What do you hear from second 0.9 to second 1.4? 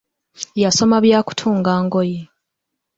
bya